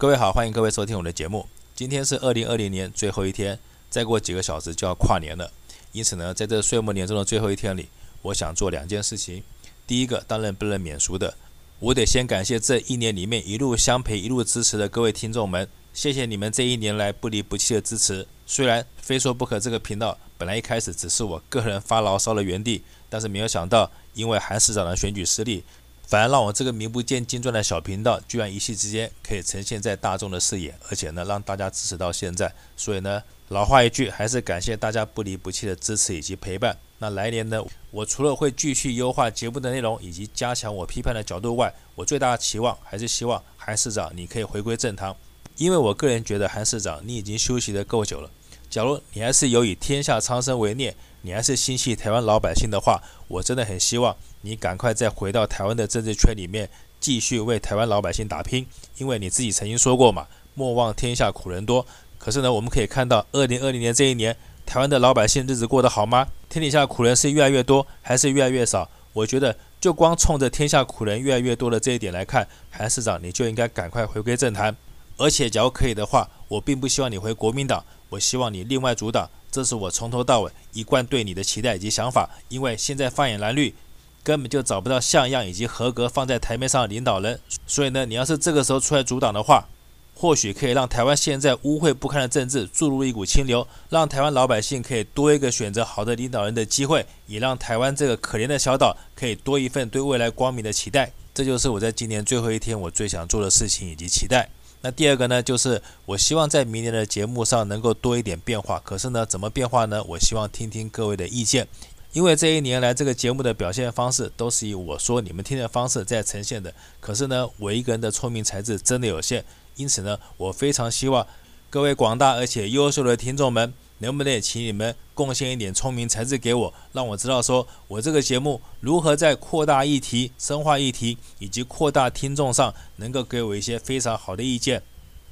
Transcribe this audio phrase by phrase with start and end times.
[0.00, 1.48] 各位好，欢迎各位收听我的节目。
[1.74, 3.58] 今天是二零二零年最后一天，
[3.90, 5.50] 再过几个小时就要跨年了。
[5.90, 7.88] 因此呢，在这岁末年终的最后一天里，
[8.22, 9.42] 我想做两件事情。
[9.88, 11.36] 第一个，当然不能免俗的，
[11.80, 18.24] 我得先感谢这一年里面一路相陪、一路支持的各位听众们，谢谢你们这一年来不离不弃的支持。
[18.46, 25.64] 虽然非说不可这个频道本来一开始只是我个人发牢骚的园地，但是没有想到，因为韩市长的选举失利。
[26.08, 32.50] 反而让我这个名不见经传的小频道，居然一夕之间可以呈现在大众的视野，而且呢，让大家支持到现在。
[32.78, 36.74] 所以呢，老话一句，还是感谢大家不离不弃的支持以及陪伴。
[37.00, 45.14] 那来年呢，我除了会继续优化节目的内容以及加强我批判的角度外，我最大的期望还是希望韩市长你可以回归正堂，
[45.58, 48.30] 因为我个人觉得韩市长你已经休息的够久了。
[48.70, 56.68] 假如你还是有以天下苍生为念，你还是心系台湾老百姓的话，我真的很希望你赶快再回到台湾的政治圈里面，
[57.00, 58.66] 继续为台湾老百姓打拼。
[58.98, 61.86] 因为你自己曾经说过嘛，莫忘天下苦人多。
[62.18, 66.28] 可是呢，我们可以看到，二零二零年这一年，台湾的老百姓日子过得好吗？
[66.48, 68.90] 天底下苦人是越来越多，还是越来越少？
[69.14, 74.76] 我觉得，就光冲着天下苦人越来越多的这一点来看，韩市长你就应该赶快回归政坛。
[75.16, 77.84] 而且，假如可以的话，我并不希望你回国民党。
[78.10, 82.30] 我希望你另外组党，这是我从头到尾一贯对你的期待以及想法。
[82.48, 83.74] 因为现在放眼蓝绿，
[84.22, 87.38] 根本就找不到像样以及合格放在台面上的领导人。
[87.66, 89.66] 所以呢，你要是这个时候出来组党的话，
[90.14, 101.12] 或许可以让台湾现在污秽不堪的政治注入一股清流，让台湾老百姓可以多一个选择好的领导人的机会，也让台湾这个可怜的小岛可以多一份对未来光明的期待。
[101.32, 104.48] 这就是我在今年最后一天我最想做的事情以及期待。
[104.80, 108.80] 那第二个呢，就是我希望在明年的节目上能够多一点变化。
[108.84, 110.02] 可是呢，怎么变化呢？
[110.04, 111.66] 我希望听听各位的意见，
[112.12, 116.72] 因为这一年来这个节目的表现方式都是以我说你们听的方式在呈现的。
[117.00, 119.44] 可是呢，我一个人的聪明才智真的有限，
[119.76, 121.26] 因此呢，我非常希望
[121.68, 123.74] 各位广大而且优秀的听众们。
[123.98, 134.82] 能不能也请你们贡献一点聪明才智给我，让我知道说我这个节目如何在扩大议题、深化议题以及扩大听众上，能够给我一些非常好的意见，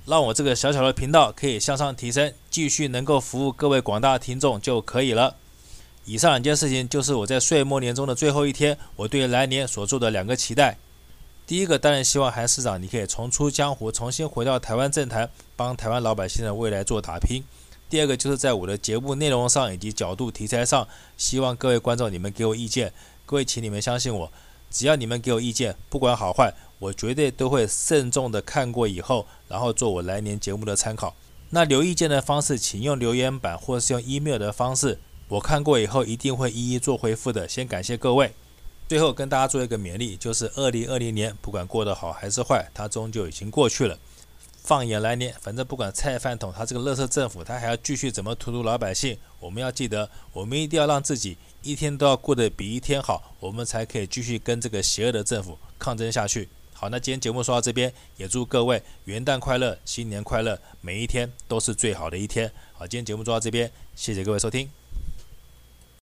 [0.05, 5.37] 让我这个小小的频道可以向上提升，继续能够服务各位广大听众就可以了。
[6.05, 10.79] 以上两件事情就是我在岁末年终的最后一天，我对来年所做的两个期待。
[11.47, 17.45] 第一个当然希望韩市长你可以重出江湖，重新回到台湾政坛，帮台湾老百姓的未来做打拼。
[17.89, 22.93] 第二个就是在我的节目内容上以及角度题材上，希望各位观众你们给我意见。
[23.25, 24.33] 各位，请你们相信我，
[24.71, 31.15] 只要你们给我意见，不管好坏，我绝对都会慎重的看过以后，然后做我来年节目的参考。
[31.51, 34.99] 那留意见的方式，请用留言板或是用 email 的方式，
[35.29, 37.49] 我看过以后一定会一一做回复的。
[37.49, 38.33] 先感谢各位。
[38.89, 43.99] 最后跟大家做一个勉励，就是二零二零年不管过得好还是坏，它终究已经过去了。
[44.67, 49.17] 放眼来年，反正不管菜饭桶他这个垃圾政府，他还要继续怎么荼毒老百姓。
[49.39, 56.49] 我们要记得，我们一定要让自己一天都要过得比一天好，我们才可以继续跟这个邪恶的政府抗争下去。
[56.75, 62.51] 好，那今天节目说到这边，也祝各位元旦快乐，新年快乐，每一天都是最好的一天。
[62.73, 64.86] 好，今天节目做到这边，谢谢各位收听。